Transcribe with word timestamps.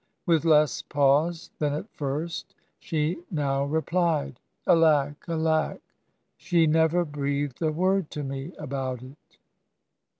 With 0.25 0.45
less 0.45 0.81
pause 0.81 1.51
than 1.59 1.73
at 1.75 1.93
first 1.93 2.55
she 2.79 3.19
now 3.29 3.63
replied,' 3.65 4.39
Alack, 4.67 5.23
alack 5.27 5.77
I 5.77 5.79
she 6.37 6.65
never 6.65 7.05
breathed 7.05 7.61
a 7.61 7.71
word 7.71 8.09
to 8.09 8.23
me 8.23 8.51
about 8.57 9.03
it. 9.03 9.37